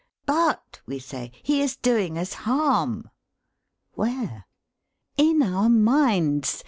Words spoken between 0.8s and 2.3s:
we say, he is doing